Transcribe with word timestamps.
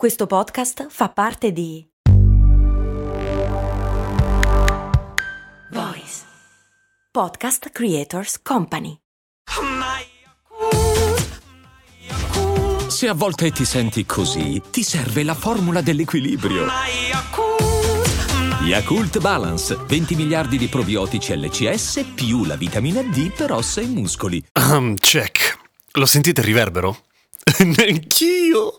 Questo 0.00 0.26
podcast 0.26 0.86
fa 0.88 1.10
parte 1.10 1.52
di 1.52 1.86
Voice 5.72 6.22
Podcast 7.12 7.68
Creators 7.68 8.40
Company. 8.40 8.96
Se 12.88 13.08
a 13.08 13.12
volte 13.12 13.50
ti 13.50 13.66
senti 13.66 14.06
così, 14.06 14.62
ti 14.70 14.82
serve 14.82 15.22
la 15.22 15.34
formula 15.34 15.82
dell'equilibrio. 15.82 16.64
Yakult 18.62 19.18
Balance, 19.18 19.76
20 19.86 20.14
miliardi 20.14 20.56
di 20.56 20.68
probiotici 20.68 21.36
LCS 21.36 22.12
più 22.14 22.46
la 22.46 22.56
vitamina 22.56 23.02
D 23.02 23.30
per 23.34 23.52
ossa 23.52 23.82
e 23.82 23.86
muscoli. 23.86 24.42
Um, 24.54 24.94
check. 24.94 25.58
Lo 25.92 26.06
sentite 26.06 26.40
il 26.40 26.46
riverbero? 26.46 26.96
Neanch'io. 27.64 28.76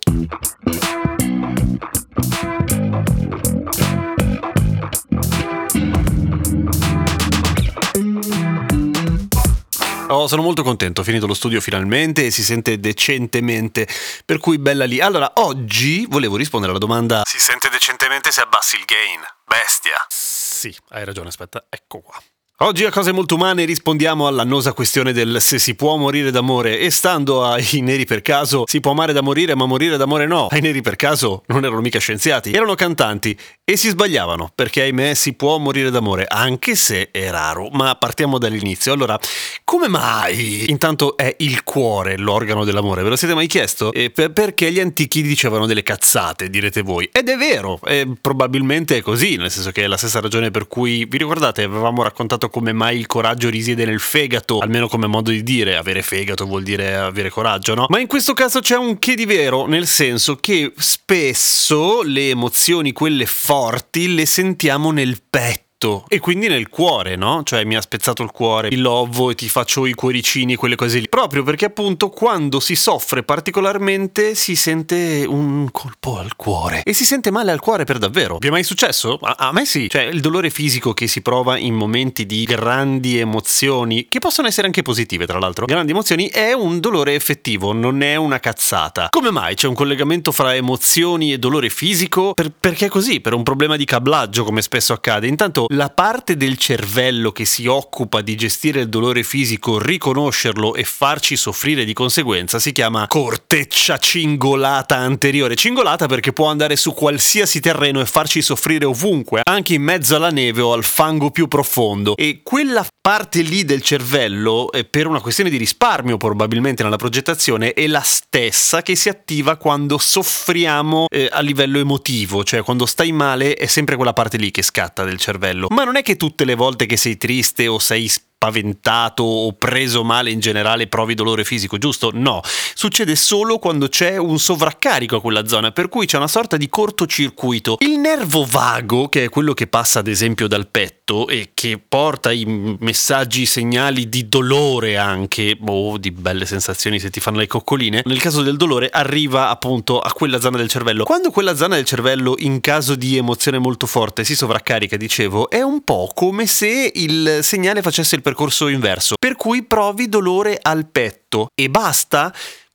Oh, 10.08 10.28
sono 10.28 10.42
molto 10.42 10.62
contento, 10.62 11.00
ho 11.00 11.04
finito 11.06 11.26
lo 11.26 11.34
studio 11.34 11.62
finalmente 11.62 12.26
e 12.26 12.32
si 12.32 12.44
sente 12.44 12.82
decentemente, 12.82 13.88
per 14.26 14.40
cui 14.40 14.58
bella 14.58 14.84
lì. 14.84 15.00
Allora, 15.00 15.32
oggi 15.36 16.06
volevo 16.10 16.36
rispondere 16.36 16.72
alla 16.72 16.82
domanda 16.82 17.22
Si 17.26 17.40
sente 17.40 17.70
decentemente 17.70 18.30
se 18.30 18.42
abbassi 18.42 18.76
il 18.76 18.84
gain? 18.84 19.22
Bestia. 19.46 20.06
Sì, 20.10 20.76
hai 20.90 21.06
ragione, 21.06 21.30
aspetta, 21.30 21.66
ecco 21.70 22.02
qua. 22.02 22.22
Oggi 22.64 22.86
a 22.86 22.92
Cose 22.92 23.12
Molto 23.12 23.34
Umane 23.34 23.66
rispondiamo 23.66 24.28
all'annosa 24.28 24.74
questione 24.74 25.14
del 25.14 25.38
se 25.40 25.58
si 25.58 25.74
può 25.74 25.96
morire 25.96 26.30
d'amore 26.30 26.78
e 26.78 26.92
stando 26.92 27.44
ai 27.44 27.82
neri 27.82 28.06
per 28.06 28.22
caso 28.22 28.66
si 28.68 28.80
può 28.80 28.92
amare 28.92 29.14
da 29.14 29.24
morire 29.24 29.56
ma 29.56 29.66
morire 29.66 29.98
d'amore 29.98 30.28
no. 30.28 30.46
Ai 30.46 30.62
neri 30.62 30.82
per 30.82 30.96
caso 30.96 31.42
non 31.48 31.66
erano 31.66 31.82
mica 31.82 31.98
scienziati, 31.98 32.52
erano 32.52 32.76
cantanti 32.76 33.36
e 33.64 33.76
si 33.78 33.90
sbagliavano 33.90 34.52
perché 34.54 34.84
ahimè 34.84 35.16
si 35.16 35.34
può 35.34 35.58
morire 35.58 35.90
d'amore 35.90 36.28
anche 36.28 36.76
se 36.76 37.10
è 37.10 37.32
raro. 37.32 37.70
Ma 37.72 37.96
partiamo 37.96 38.38
dall'inizio. 38.38 38.94
Allora, 38.94 39.18
come 39.64 39.88
mai 39.88 40.70
intanto 40.70 41.18
è 41.18 41.34
il 41.40 41.64
cuore 41.64 42.16
l'organo 42.16 42.64
dell'amore? 42.64 43.02
Ve 43.02 43.10
lo 43.10 43.16
siete 43.16 43.34
mai 43.34 43.48
chiesto? 43.48 43.92
E 43.92 44.12
per- 44.12 44.34
perché 44.34 44.72
gli 44.72 44.80
antichi 44.80 45.24
dicevano 45.24 45.66
delle 45.66 45.82
cazzate, 45.82 46.48
direte 46.48 46.84
voi. 46.84 47.10
Ed 47.12 47.28
è 47.28 47.38
vero, 47.38 47.80
e 47.86 48.08
probabilmente 48.22 48.98
è 48.98 49.02
così, 49.02 49.38
nel 49.38 49.50
senso 49.50 49.72
che 49.72 49.86
è 49.86 49.88
la 49.88 49.98
stessa 49.98 50.20
ragione 50.20 50.52
per 50.52 50.68
cui 50.68 51.06
vi 51.06 51.18
ricordate 51.18 51.64
avevamo 51.64 52.04
raccontato 52.04 52.50
come 52.52 52.74
mai 52.74 52.98
il 53.00 53.08
coraggio 53.08 53.50
risiede 53.50 53.86
nel 53.86 54.00
fegato, 54.00 54.60
almeno 54.60 54.88
come 54.88 55.08
modo 55.08 55.32
di 55.32 55.42
dire, 55.42 55.78
avere 55.78 56.04
fegato 56.04 56.46
vuol 56.46 56.62
dire 56.62 56.96
avere 56.96 57.30
coraggio, 57.30 57.74
no? 57.74 57.86
Ma 57.90 58.00
in 58.00 58.08
questo 58.08 58.34
caso 58.34 58.60
c'è 58.60 58.78
un 58.78 59.00
che 59.00 59.16
di 59.16 59.26
vero, 59.26 59.66
nel 59.66 59.88
senso 59.88 60.36
che 60.36 60.72
spesso 60.76 62.04
le 62.04 62.30
emozioni, 62.30 62.92
quelle 62.92 63.26
forti, 63.26 64.14
le 64.14 64.26
sentiamo 64.28 64.92
nel 64.92 65.22
petto 65.28 65.70
e 66.08 66.20
quindi 66.20 66.48
nel 66.48 66.70
cuore, 66.70 67.16
no? 67.16 67.42
Cioè 67.44 67.64
mi 67.64 67.76
ha 67.76 67.82
spezzato 67.82 68.22
il 68.22 68.32
cuore, 68.32 68.68
il 68.68 68.82
lovo 68.82 69.32
e 69.32 69.36
ti 69.36 69.50
faccio 69.50 69.86
i 69.86 69.94
cuoricini, 69.94 70.56
quelle 70.56 70.76
cose 70.76 71.00
lì. 71.00 71.10
Proprio 71.10 71.44
perché 71.44 71.66
appunto 71.66 72.10
quando 72.10 72.60
si 72.60 72.76
soffre 72.76 73.24
particolarmente 73.24 74.36
si 74.36 74.56
sente 74.56 75.26
un 75.28 75.70
colpo 75.72 76.18
al 76.18 76.36
cuore 76.36 76.84
e 76.84 76.94
si 76.94 77.04
sente 77.06 77.32
male 77.32 77.52
al 77.52 77.60
cuore 77.60 77.84
per 77.84 77.98
davvero. 77.98 78.38
Vi 78.38 78.48
è 78.48 78.52
mai 78.52 78.64
successo? 78.64 79.18
A, 79.22 79.36
a 79.38 79.52
me 79.52 79.66
sì. 79.66 79.90
Cioè 79.90 80.04
il 80.04 80.22
dolore 80.22 80.50
fisico 80.50 80.94
che 80.94 81.08
si 81.08 81.22
prova 81.22 81.58
in 81.58 81.74
momenti 81.74 82.26
di 82.26 82.44
grandi 82.44 83.18
emozioni, 83.18 84.06
che 84.08 84.20
possono 84.20 84.48
essere 84.48 84.68
anche 84.68 84.84
positive 84.84 85.26
tra 85.26 85.40
l'altro, 85.40 85.66
grandi 85.66 85.92
emozioni, 85.92 86.28
è 86.28 86.54
un 86.54 86.80
dolore 86.80 87.16
effettivo, 87.16 87.72
non 87.74 88.02
è 88.02 88.16
una 88.16 88.40
cazzata. 88.40 89.08
Come 89.10 89.32
mai 89.32 89.56
c'è 89.56 89.68
un 89.68 89.74
collegamento 89.74 90.32
fra 90.32 90.54
emozioni 90.56 91.34
e 91.34 91.40
dolore 91.40 91.70
fisico? 91.70 92.34
Per, 92.34 92.52
perché 92.58 92.88
così? 92.88 93.20
Per 93.20 93.34
un 93.34 93.44
problema 93.44 93.78
di 93.78 93.86
cablaggio 93.86 94.44
come 94.44 94.62
spesso 94.62 94.94
accade. 94.94 95.28
Intanto 95.28 95.66
la 95.72 95.90
parte 95.90 96.36
del 96.36 96.58
cervello 96.58 97.32
che 97.32 97.46
si 97.46 97.66
occupa 97.66 98.22
di 98.22 98.36
gestire 98.36 98.82
il 98.82 98.90
dolore 98.90 99.24
fisico, 99.24 99.80
riconoscerlo 99.80 100.76
e 100.76 100.84
farci 100.84 101.38
soffrire 101.38 101.86
di 101.86 101.94
conseguenza 101.94 102.60
si 102.60 102.72
chiama 102.72 103.08
corteccia 103.08 103.98
cingolata 103.98 104.98
anteriore. 104.98 105.56
Cingolata 105.56 106.08
perché 106.08 106.34
può 106.34 106.48
andare 106.48 106.76
su 106.76 106.94
qualsiasi 106.94 107.60
terreno 107.60 108.02
e 108.02 108.06
farci 108.06 108.42
soffrire 108.42 108.86
ovunque, 108.86 109.42
anche 109.44 109.74
in 109.74 109.84
mezzo 109.84 110.16
alla 110.16 110.30
neve 110.30 110.62
o 110.62 110.74
al 110.74 110.84
fango 110.84 111.32
più 111.32 111.48
profondo. 111.48 112.16
E 112.18 112.42
quella 112.44 112.86
parte 113.02 113.42
lì 113.42 113.64
del 113.64 113.82
cervello, 113.82 114.70
per 114.90 115.08
una 115.08 115.22
questione 115.22 115.50
di 115.50 115.58
risparmio 115.58 116.18
probabilmente 116.18 116.84
nella 116.84 116.98
progettazione, 116.98 117.74
è 117.74 117.88
la 117.88 118.02
stessa 118.02 118.82
che 118.82 118.96
si 118.96 119.10
attiva 119.10 119.56
quando 119.56 119.98
soffriamo 119.98 121.08
eh, 121.10 121.30
a 121.32 121.40
livello 121.40 121.80
emotivo, 121.80 122.44
cioè 122.44 122.62
quando 122.62 122.86
stai 122.86 123.12
male 123.12 123.54
è 123.54 123.66
sempre 123.68 123.96
quella 123.96 124.14
parte 124.14 124.38
lì 124.38 124.52
che 124.52 124.62
scatta 124.62 125.04
del 125.04 125.18
cervello. 125.18 125.61
Ma 125.70 125.84
non 125.84 125.96
è 125.96 126.02
che 126.02 126.16
tutte 126.16 126.46
le 126.46 126.56
volte 126.56 126.86
che 126.86 126.98
sei 126.98 127.18
triste 127.18 127.68
o 127.68 127.80
sei 127.80 128.08
spaventato 128.08 129.24
o 129.24 129.54
preso 129.54 130.04
male 130.04 130.32
in 130.32 130.40
generale 130.40 130.88
provi 130.88 131.14
dolore 131.14 131.44
fisico, 131.44 131.78
giusto? 131.78 132.12
No, 132.14 132.42
succede 132.74 133.16
solo 133.16 133.60
quando 133.60 133.88
c'è 133.88 134.18
un 134.18 134.40
sovraccarico 134.40 135.18
a 135.18 135.22
quella 135.22 135.48
zona, 135.48 135.72
per 135.72 135.90
cui 135.90 136.06
c'è 136.06 136.18
una 136.18 136.28
sorta 136.28 136.58
di 136.58 136.68
cortocircuito. 136.68 137.78
Il 137.80 138.00
nervo 138.00 138.46
vago, 138.46 139.10
che 139.10 139.26
è 139.26 139.30
quello 139.30 139.54
che 139.54 139.68
passa 139.68 140.00
ad 140.00 140.08
esempio 140.08 140.48
dal 140.48 140.68
petto 140.68 141.01
e 141.28 141.52
che 141.54 141.80
porta 141.86 142.32
i 142.32 142.46
messaggi, 142.80 143.42
i 143.42 143.46
segnali 143.46 144.10
di 144.10 144.28
dolore 144.28 144.98
anche, 144.98 145.58
o 145.66 145.92
oh, 145.92 145.98
di 145.98 146.12
belle 146.12 146.46
sensazioni 146.46 147.00
se 147.00 147.10
ti 147.10 147.20
fanno 147.20 147.38
le 147.38 147.48
coccoline, 147.48 148.02
nel 148.06 148.20
caso 148.20 148.42
del 148.42 148.58
dolore 148.58 148.90
arriva 148.90 149.50
appunto 149.50 150.00
a 150.00 150.12
quella 150.14 150.40
zona 150.40 150.58
del 150.58 150.70
cervello. 150.70 151.04
Quando 151.04 151.32
quella 151.32 151.56
zona 151.56 151.76
del 151.76 151.86
cervello 151.86 152.36
in 152.40 152.62
caso 152.62 152.96
di 152.96 153.18
emozione 153.18 153.58
molto 153.58 153.86
forte 153.86 154.24
si 154.24 154.36
sovraccarica, 154.36 154.98
dicevo, 154.98 155.50
è 155.50 155.62
un 155.62 155.84
po' 155.84 156.12
come 156.14 156.48
se 156.48 156.92
il 156.94 157.40
segnale 157.42 157.82
facesse 157.82 158.16
il 158.16 158.22
percorso 158.22 158.68
inverso, 158.68 159.16
per 159.20 159.36
cui 159.36 159.64
provi 159.64 160.10
dolore 160.10 160.58
al 160.62 160.88
petto 160.88 161.48
e 161.54 161.70
basta? 161.70 162.34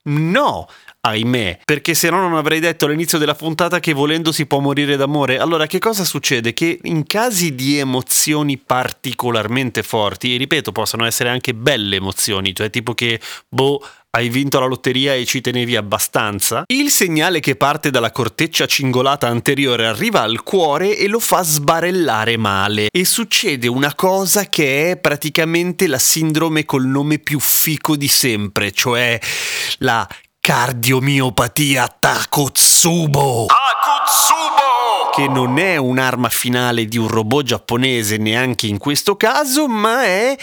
No, 0.08 0.68
ahimè, 1.06 1.60
perché 1.64 1.94
se 1.94 2.10
no 2.10 2.20
non 2.20 2.34
avrei 2.34 2.60
detto 2.60 2.86
all'inizio 2.86 3.18
della 3.18 3.34
puntata 3.34 3.80
che 3.80 3.92
volendo 3.92 4.32
si 4.32 4.46
può 4.46 4.58
morire 4.58 4.96
d'amore. 4.96 5.38
Allora, 5.38 5.66
che 5.66 5.78
cosa 5.78 6.04
succede? 6.04 6.52
Che 6.52 6.78
in 6.82 7.06
casi 7.06 7.54
di 7.54 7.78
emozioni 7.78 8.58
particolarmente 8.58 9.82
forti, 9.82 10.34
e 10.34 10.38
ripeto, 10.38 10.72
possono 10.72 11.04
essere 11.04 11.28
anche 11.28 11.54
belle 11.54 11.96
emozioni, 11.96 12.54
cioè 12.54 12.70
tipo 12.70 12.94
che, 12.94 13.20
boh, 13.48 13.82
hai 14.16 14.30
vinto 14.30 14.58
la 14.58 14.66
lotteria 14.66 15.14
e 15.14 15.26
ci 15.26 15.42
tenevi 15.42 15.76
abbastanza, 15.76 16.64
il 16.68 16.90
segnale 16.90 17.38
che 17.38 17.54
parte 17.54 17.90
dalla 17.90 18.10
corteccia 18.10 18.64
cingolata 18.66 19.28
anteriore 19.28 19.86
arriva 19.86 20.22
al 20.22 20.42
cuore 20.42 20.96
e 20.96 21.06
lo 21.06 21.20
fa 21.20 21.42
sbarellare 21.42 22.38
male. 22.38 22.88
E 22.90 23.04
succede 23.04 23.68
una 23.68 23.94
cosa 23.94 24.48
che 24.48 24.92
è 24.92 24.96
praticamente 24.96 25.86
la 25.86 25.98
sindrome 25.98 26.64
col 26.64 26.86
nome 26.86 27.18
più 27.18 27.38
fico 27.38 27.94
di 27.94 28.08
sempre, 28.08 28.72
cioè 28.72 29.18
la 29.78 30.08
cardiomiopatia 30.46 31.88
Takotsubo. 31.98 33.46
Takotsubo! 33.46 35.10
Che 35.12 35.26
non 35.26 35.58
è 35.58 35.76
un'arma 35.76 36.28
finale 36.28 36.84
di 36.84 36.98
un 36.98 37.08
robot 37.08 37.46
giapponese 37.46 38.16
neanche 38.16 38.68
in 38.68 38.78
questo 38.78 39.16
caso, 39.16 39.66
ma 39.66 40.04
è 40.04 40.36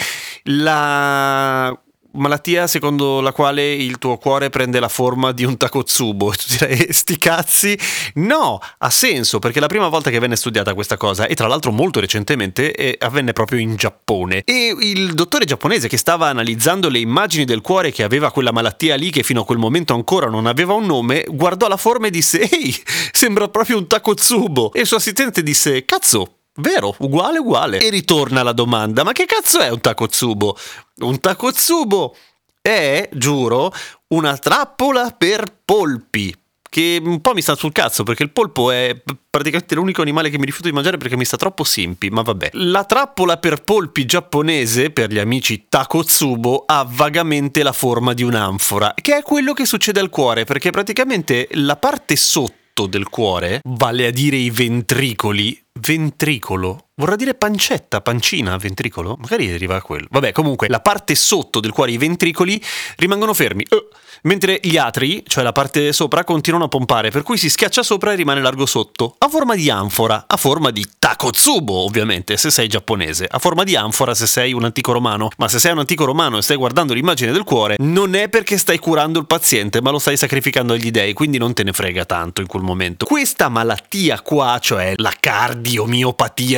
la 0.44 1.74
malattia 2.14 2.68
secondo 2.68 3.22
la 3.22 3.32
quale 3.32 3.74
il 3.74 3.98
tuo 3.98 4.18
cuore 4.18 4.50
prende 4.50 4.80
la 4.80 4.90
forma 4.90 5.32
di 5.32 5.44
un 5.44 5.58
takotsubo. 5.58 6.32
E 6.32 6.36
tu 6.38 6.46
direi, 6.50 6.88
sti 6.92 7.18
cazzi? 7.18 7.80
No, 8.16 8.60
ha 8.78 8.90
senso, 8.90 9.40
perché 9.40 9.60
la 9.60 9.68
prima 9.68 9.88
volta 9.88 10.10
che 10.10 10.20
venne 10.20 10.36
studiata 10.36 10.74
questa 10.74 10.98
cosa, 10.98 11.26
e 11.26 11.36
tra 11.36 11.48
l'altro 11.48 11.72
molto 11.72 12.00
recentemente, 12.00 12.74
eh, 12.74 12.96
avvenne 13.00 13.34
proprio 13.34 13.60
in 13.60 13.76
Giappone. 13.76 14.42
E 14.46 14.76
il 14.80 15.14
dottore 15.14 15.46
giapponese 15.46 15.88
che 15.88 15.98
stava 15.98 16.28
analizzando 16.28 16.90
le 16.90 17.00
immagini 17.00 17.46
del 17.46 17.62
cuore 17.62 17.92
che 17.92 18.04
aveva 18.04 18.32
quella 18.32 18.52
malattia 18.52 18.96
lì, 18.96 19.10
che 19.10 19.24
fino 19.24 19.42
a 19.42 19.46
quel 19.46 19.58
momento 19.58 19.94
ancora 19.94 20.28
non 20.28 20.46
aveva 20.46 20.74
un 20.74 20.86
nome, 20.86 21.26
guardò 21.28 21.68
la 21.68 21.78
forma 21.78 22.08
e 22.08 22.12
disse, 22.12 22.42
ehi, 22.42 22.76
sembra 23.12 23.48
proprio 23.48 23.78
un 23.78 23.88
takotsubo. 23.88 24.74
E 24.74 24.82
il 24.82 24.88
suo 24.88 24.98
assistente 24.98 25.44
disse, 25.44 25.86
cazzo, 25.86 26.38
Vero, 26.56 26.96
uguale, 27.00 27.40
uguale. 27.40 27.80
E 27.80 27.90
ritorna 27.90 28.44
la 28.44 28.54
domanda: 28.54 29.04
ma 29.04 29.12
che 29.12 29.26
cazzo 29.26 29.60
è 29.60 29.70
un 29.70 29.82
takotsubo? 29.82 30.58
Un 30.98 31.20
takotsubo 31.20 32.16
è, 32.62 33.10
giuro, 33.12 33.74
una 34.10 34.38
trappola 34.38 35.16
per 35.18 35.62
polpi. 35.66 36.36
Che 36.74 37.00
un 37.04 37.22
po' 37.22 37.36
mi 37.36 37.44
sta 37.44 37.54
sul 37.54 37.72
cazzo 37.72 38.02
perché 38.02 38.24
il 38.24 38.32
polpo 38.32 38.72
è 38.72 39.00
praticamente 39.30 39.76
l'unico 39.76 40.02
animale 40.02 40.32
che 40.32 40.40
mi 40.40 40.46
rifiuto 40.46 40.70
di 40.70 40.74
mangiare 40.74 40.98
perché 40.98 41.16
mi 41.16 41.24
sta 41.24 41.38
troppo 41.38 41.64
simpi, 41.64 42.10
ma 42.10 42.24
vabbè. 42.24 42.50
La 42.54 42.84
trappola 42.84 43.38
per 43.38 43.62
polpi 43.62 44.06
giapponese, 44.06 44.90
per 44.90 45.12
gli 45.12 45.20
amici 45.20 45.68
Takotsubo, 45.70 46.64
ha 46.66 46.84
vagamente 46.90 47.62
la 47.62 47.74
forma 47.74 48.14
di 48.14 48.24
un'anfora, 48.24 48.96
che 49.00 49.18
è 49.18 49.22
quello 49.22 49.54
che 49.54 49.66
succede 49.66 50.00
al 50.00 50.10
cuore, 50.10 50.46
perché 50.46 50.72
praticamente 50.72 51.48
la 51.52 51.76
parte 51.76 52.16
sotto 52.16 52.88
del 52.88 53.08
cuore, 53.08 53.60
vale 53.66 54.08
a 54.08 54.12
dire 54.12 54.38
i 54.38 54.50
ventricoli, 54.50 55.63
ventricolo 55.80 56.94
Vorrà 56.96 57.16
dire 57.16 57.34
pancetta, 57.34 58.02
pancina, 58.02 58.56
ventricolo? 58.56 59.18
Magari 59.20 59.48
deriva 59.48 59.78
a 59.78 59.82
quello. 59.82 60.06
Vabbè, 60.12 60.32
comunque, 60.32 60.68
la 60.68 60.80
parte 60.80 61.16
sotto 61.16 61.60
del 61.60 61.72
cuore, 61.72 61.90
i 61.90 61.98
ventricoli, 61.98 62.62
rimangono 62.98 63.34
fermi. 63.34 63.66
Uh, 63.68 63.88
mentre 64.24 64.60
gli 64.62 64.78
atri, 64.78 65.24
cioè 65.26 65.44
la 65.44 65.54
parte 65.54 65.92
sopra, 65.92 66.24
continuano 66.24 66.66
a 66.66 66.68
pompare, 66.68 67.10
per 67.10 67.24
cui 67.24 67.38
si 67.38 67.50
schiaccia 67.50 67.82
sopra 67.82 68.12
e 68.12 68.16
rimane 68.16 68.42
largo 68.42 68.68
sotto. 68.68 69.16
A 69.18 69.28
forma 69.28 69.56
di 69.56 69.72
anfora, 69.72 70.26
a 70.28 70.38
forma 70.38 70.70
di 70.70 70.88
takotsubo, 71.00 71.74
ovviamente, 71.84 72.38
se 72.38 72.52
sei 72.52 72.68
giapponese. 72.68 73.26
A 73.28 73.40
forma 73.40 73.64
di 73.64 73.76
anfora 73.76 74.14
se 74.14 74.28
sei 74.28 74.54
un 74.54 74.64
antico 74.64 74.92
romano. 74.92 75.30
Ma 75.38 75.48
se 75.48 75.58
sei 75.58 75.72
un 75.72 75.80
antico 75.80 76.06
romano 76.06 76.38
e 76.38 76.44
stai 76.44 76.58
guardando 76.58 76.94
l'immagine 76.94 77.32
del 77.32 77.44
cuore, 77.44 77.78
non 77.80 78.14
è 78.14 78.30
perché 78.30 78.56
stai 78.60 78.78
curando 78.78 79.18
il 79.18 79.26
paziente, 79.26 79.82
ma 79.82 79.90
lo 79.90 79.98
stai 79.98 80.16
sacrificando 80.16 80.74
agli 80.74 80.92
dei, 80.92 81.14
quindi 81.14 81.40
non 81.40 81.56
te 81.56 81.64
ne 81.64 81.74
frega 81.74 82.06
tanto 82.06 82.42
in 82.42 82.48
quel 82.48 82.62
momento. 82.62 83.08
Questa 83.08 83.50
malattia 83.50 84.22
qua, 84.22 84.60
cioè 84.62 84.94
la 84.98 85.12
cardiomiopatia 85.20 85.63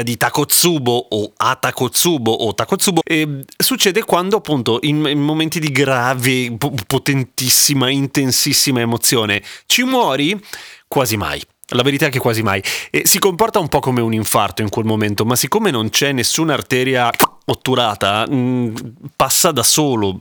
di 0.04 0.18
Takotsubo 0.18 1.08
o 1.10 1.32
Atakotsubo 1.38 2.32
o 2.32 2.54
Takotsubo 2.54 3.02
eh, 3.04 3.46
succede 3.56 4.04
quando 4.04 4.38
appunto 4.38 4.80
in, 4.82 5.06
in 5.06 5.20
momenti 5.20 5.60
di 5.60 5.72
grave, 5.72 6.58
potentissima, 6.86 7.90
intensissima 7.90 8.82
emozione 8.82 9.42
ci 9.66 9.84
muori 9.84 10.40
quasi 10.88 11.18
mai. 11.18 11.42
La 11.70 11.82
verità 11.82 12.08
è 12.08 12.10
che 12.10 12.20
quasi 12.20 12.44
mai. 12.44 12.62
E 12.92 13.04
si 13.06 13.18
comporta 13.18 13.60
un 13.60 13.70
po' 13.70 13.80
come 13.80 14.02
un 14.02 14.14
infarto 14.14 14.62
in 14.62 14.70
quel 14.70 14.86
momento, 14.86 15.26
ma 15.26 15.36
siccome 15.36 15.72
non 15.72 15.90
c'è 15.90 16.12
nessuna 16.12 16.54
arteria 16.54 17.10
otturata, 17.46 18.26
mh, 18.28 18.36
mm, 18.36 18.76
passa 19.16 19.52
da 19.52 19.64
solo. 19.64 20.18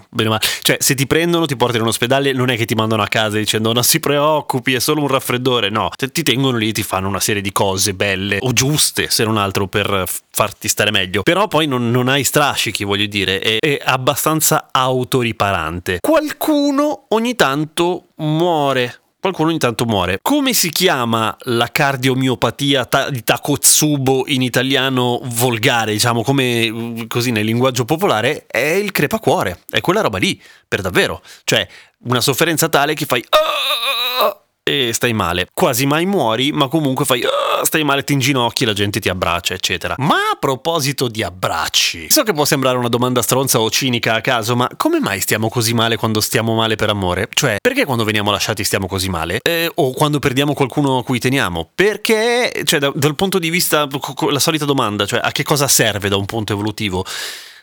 Cioè, 0.63 0.77
se 0.81 0.95
ti 0.95 1.07
prendono, 1.07 1.47
ti 1.47 1.57
portano 1.57 1.85
in 1.85 1.89
ospedale, 1.89 2.33
non 2.33 2.51
è 2.51 2.57
che 2.57 2.65
ti 2.65 2.75
mandano 2.75 3.03
a 3.03 3.09
casa 3.09 3.39
dicendo 3.39 3.73
non 3.73 3.83
si 3.83 4.01
preoccupi, 4.01 4.75
è 4.75 4.81
solo 4.81 5.01
un 5.03 5.09
raffreddore. 5.09 5.69
No, 5.71 5.91
se 5.97 6.11
ti 6.11 6.23
tengono 6.23 6.57
lì 6.57 6.73
ti 6.73 6.83
fanno 6.83 7.09
una 7.09 7.21
serie 7.21 7.43
di 7.43 7.53
cose 7.53 7.95
belle 7.95 8.39
o 8.41 8.53
giuste, 8.53 9.11
se 9.11 9.25
non 9.25 9.37
altro, 9.37 9.67
per 9.67 10.07
farti 10.31 10.69
stare 10.69 10.91
meglio. 10.91 11.23
Però 11.23 11.49
poi 11.49 11.67
non, 11.67 11.91
non 11.91 12.09
hai 12.09 12.25
strascichi, 12.25 12.85
voglio 12.85 13.07
dire, 13.07 13.39
è, 13.39 13.57
è 13.59 13.81
abbastanza 13.85 14.69
autoriparante. 14.71 15.99
Qualcuno 16.01 17.07
ogni 17.09 17.35
tanto 17.35 18.09
muore 18.17 19.01
qualcuno 19.25 19.49
ogni 19.49 19.59
tanto 19.59 19.87
muore. 19.87 20.19
Come 20.21 20.53
si 20.53 20.69
chiama 20.69 21.35
la 21.45 21.71
cardiomiopatia 21.73 22.85
ta- 22.85 23.09
di 23.09 23.25
Takotsubo 23.25 24.25
in 24.27 24.43
italiano 24.43 25.19
volgare, 25.23 25.93
diciamo 25.93 26.23
come 26.23 26.71
mm, 26.71 27.07
così 27.07 27.31
nel 27.31 27.47
linguaggio 27.47 27.87
popolare? 27.87 28.45
È 28.47 28.59
il 28.59 28.93
crepacuore, 28.93 29.61
è 29.71 29.81
quella 29.81 30.03
roba 30.03 30.19
lì, 30.19 30.41
per 30.69 30.83
davvero. 30.83 31.23
Cioè, 31.45 31.67
una 32.05 32.21
sofferenza 32.21 32.69
tale 32.69 32.93
che 32.93 33.07
fai... 33.07 33.25
Oh! 33.31 34.44
E 34.65 34.93
stai 34.95 35.13
male. 35.13 35.47
Quasi 35.53 35.85
mai 35.85 36.07
muori, 36.07 36.51
ma 36.51 36.69
comunque 36.69 37.05
fai 37.05 37.23
uh, 37.23 37.65
stai 37.65 37.85
male, 37.85 38.03
ti 38.03 38.15
inginocchi, 38.15 38.65
la 38.65 38.73
gente 38.73 38.99
ti 38.99 39.11
abbraccia, 39.11 39.53
eccetera. 39.53 39.95
Ma 39.99 40.31
a 40.33 40.37
proposito 40.41 41.07
di 41.09 41.23
abbracci, 41.23 42.11
so 42.11 42.23
che 42.23 42.33
può 42.33 42.47
sembrare 42.47 42.79
una 42.79 42.89
domanda 42.89 43.21
stronza 43.21 43.61
o 43.61 43.71
cinica 43.71 44.15
a 44.15 44.21
caso, 44.23 44.57
ma 44.57 44.67
come 44.77 45.01
mai 45.01 45.21
stiamo 45.21 45.51
così 45.51 45.75
male 45.75 45.97
quando 45.97 46.21
stiamo 46.21 46.55
male 46.55 46.77
per 46.77 46.89
amore? 46.89 47.29
Cioè, 47.33 47.57
perché 47.61 47.85
quando 47.85 48.05
veniamo 48.05 48.31
lasciati 48.31 48.65
stiamo 48.65 48.87
così 48.87 49.11
male? 49.11 49.41
Eh, 49.43 49.71
o 49.75 49.93
quando 49.93 50.19
perdiamo 50.19 50.55
qualcuno 50.55 50.99
a 50.99 51.05
cui 51.05 51.19
teniamo? 51.19 51.71
Perché, 51.75 52.63
cioè, 52.65 52.81
da, 52.81 52.91
dal 52.95 53.15
punto 53.17 53.39
di 53.39 53.51
vista, 53.51 53.87
la 54.31 54.39
solita 54.39 54.65
domanda, 54.65 55.05
cioè, 55.05 55.21
a 55.23 55.31
che 55.31 55.43
cosa 55.43 55.69
serve 55.69 56.09
da 56.09 56.17
un 56.17 56.25
punto 56.25 56.55
evolutivo? 56.55 57.05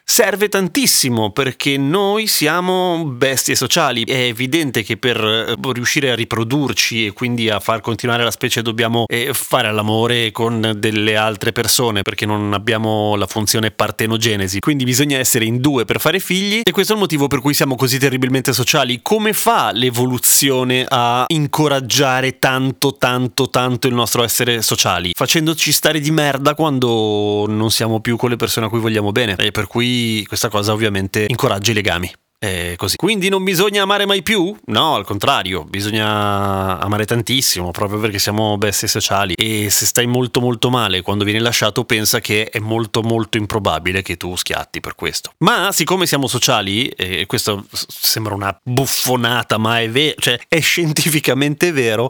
Serve 0.04 0.50
tantissimo 0.50 1.32
perché 1.32 1.78
noi 1.78 2.28
siamo 2.28 3.06
bestie 3.06 3.56
sociali. 3.56 4.04
È 4.04 4.14
evidente 4.14 4.84
che 4.84 4.98
per 4.98 5.18
eh, 5.24 5.56
riuscire 5.72 6.12
a 6.12 6.16
riprodurci 6.16 7.06
e 7.06 7.14
quindi 7.14 7.50
a 7.50 7.60
far 7.60 7.82
continuare 7.82 8.24
la 8.24 8.32
specie 8.32 8.62
dobbiamo 8.62 9.06
eh, 9.08 9.34
fare 9.34 9.72
l'amore 9.72 10.32
con 10.32 10.74
delle 10.78 11.16
altre 11.16 11.52
persone 11.52 12.02
perché 12.02 12.26
non 12.26 12.54
abbiamo 12.54 13.16
la 13.16 13.28
funzione 13.28 13.72
partenogenesi. 13.72 14.60
Quindi 14.60 14.84
bisogna 14.84 15.18
essere 15.18 15.46
in 15.46 15.60
due 15.60 15.86
per 15.86 16.00
fare 16.00 16.20
figli 16.20 16.62
e 16.64 16.72
questo 16.72 16.94
è 16.94 16.96
il 16.96 17.02
motivo 17.02 17.28
per 17.28 17.40
cui 17.40 17.54
siamo 17.54 17.76
così 17.76 17.98
terribilmente 17.98 18.54
sociali. 18.54 19.00
Come 19.02 19.34
fa 19.34 19.72
l'evoluzione 19.72 20.86
a 20.88 21.26
incoraggiare 21.28 22.40
tanto, 22.40 22.98
tanto, 22.98 23.50
tanto 23.50 23.88
il 23.88 23.94
nostro 23.94 24.24
essere 24.24 24.62
sociali? 24.62 25.12
Facendoci 25.14 25.72
stare 25.72 26.00
di 26.00 26.12
merda 26.12 26.54
quando 26.54 27.46
non 27.48 27.72
siamo 27.72 28.02
più 28.02 28.18
con 28.18 28.30
le 28.30 28.36
persone 28.36 28.66
a 28.66 28.70
cui 28.70 28.80
vogliamo 28.80 29.12
bene. 29.12 29.36
E 29.38 29.52
per 29.52 29.68
cui 29.68 29.91
questa 30.28 30.50
cosa 30.50 30.74
ovviamente 30.74 31.26
incoraggia 31.28 31.72
i 31.72 31.74
legami. 31.74 32.12
È 32.44 32.74
così. 32.76 32.96
Quindi 32.96 33.30
non 33.30 33.44
bisogna 33.44 33.84
amare 33.84 34.08
mai 34.08 34.24
più? 34.24 34.56
No, 34.66 34.96
al 34.96 35.06
contrario, 35.06 35.64
bisogna 35.64 36.80
amare 36.80 37.06
tantissimo, 37.06 37.70
proprio 37.70 38.00
perché 38.00 38.18
siamo 38.18 38.58
bestie 38.58 38.88
sociali. 38.88 39.36
E 39.36 39.70
se 39.70 39.86
stai 39.86 40.08
molto 40.08 40.42
molto 40.42 40.72
male 40.72 41.04
quando 41.04 41.24
vieni 41.24 41.38
lasciato, 41.38 41.86
pensa 41.86 42.20
che 42.20 42.50
è 42.50 42.58
molto 42.58 43.04
molto 43.04 43.38
improbabile 43.38 44.02
che 44.02 44.18
tu 44.18 44.36
schiatti 44.36 44.80
per 44.80 44.96
questo. 44.96 45.34
Ma 45.44 45.72
siccome 45.72 46.08
siamo 46.08 46.26
sociali, 46.26 46.88
e 46.88 47.28
questo 47.28 47.64
sembra 47.72 48.34
una 48.34 48.60
buffonata, 48.64 49.60
ma 49.60 49.80
è 49.80 49.88
vero, 49.92 50.16
cioè 50.18 50.40
è 50.48 50.60
scientificamente 50.62 51.72
vero, 51.72 52.10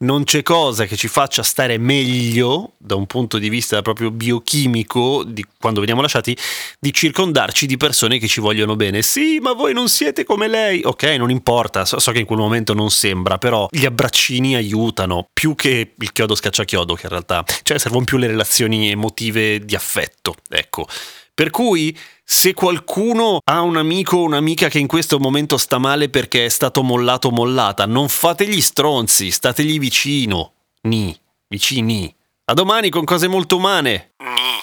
non 0.00 0.24
c'è 0.24 0.42
cosa 0.42 0.84
che 0.84 0.96
ci 0.96 1.08
faccia 1.08 1.42
stare 1.42 1.78
meglio 1.78 2.72
da 2.76 2.96
un 2.96 3.06
punto 3.06 3.38
di 3.38 3.48
vista 3.48 3.80
proprio 3.80 4.10
biochimico 4.10 5.24
di 5.24 5.42
quando 5.58 5.80
veniamo 5.80 6.02
lasciati, 6.02 6.36
di 6.78 6.92
circondarci 6.92 7.64
di 7.64 7.78
persone 7.78 8.18
che 8.18 8.28
ci 8.28 8.40
vogliono 8.42 8.76
bene. 8.76 9.00
Sì, 9.00 9.38
ma 9.40 9.54
voi 9.54 9.68
voi 9.70 9.72
non 9.72 9.88
siete 9.88 10.24
come 10.24 10.48
lei. 10.48 10.82
Ok, 10.84 11.04
non 11.16 11.30
importa, 11.30 11.84
so, 11.84 11.98
so, 11.98 12.12
che 12.12 12.20
in 12.20 12.26
quel 12.26 12.38
momento 12.38 12.74
non 12.74 12.90
sembra, 12.90 13.38
però 13.38 13.68
gli 13.70 13.86
abbraccini 13.86 14.54
aiutano 14.54 15.28
più 15.32 15.54
che 15.54 15.94
il 15.96 16.12
chiodo 16.12 16.34
scacciachiodo, 16.34 16.94
che 16.94 17.02
in 17.04 17.10
realtà, 17.10 17.44
cioè 17.62 17.78
servono 17.78 18.04
più 18.04 18.18
le 18.18 18.26
relazioni 18.26 18.90
emotive 18.90 19.64
di 19.64 19.74
affetto, 19.74 20.34
ecco. 20.48 20.86
Per 21.32 21.50
cui 21.50 21.96
se 22.22 22.52
qualcuno 22.52 23.38
ha 23.42 23.60
un 23.62 23.76
amico 23.76 24.18
o 24.18 24.24
un'amica 24.24 24.68
che 24.68 24.78
in 24.78 24.86
questo 24.86 25.18
momento 25.18 25.56
sta 25.56 25.78
male 25.78 26.10
perché 26.10 26.44
è 26.44 26.48
stato 26.50 26.82
mollato 26.82 27.28
o 27.28 27.30
mollata, 27.30 27.86
non 27.86 28.08
fate 28.08 28.46
gli 28.46 28.60
stronzi, 28.60 29.30
stategli 29.30 29.78
vicino. 29.78 30.52
Ni, 30.82 31.18
vicini. 31.48 32.14
A 32.46 32.52
domani 32.52 32.90
con 32.90 33.04
cose 33.04 33.26
molto 33.26 33.56
umane. 33.56 34.12
Ni, 34.18 34.60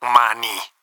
umani. 0.00 0.75